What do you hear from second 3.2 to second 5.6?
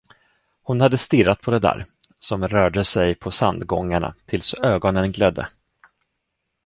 sandgångarna, tills ögonen glödde.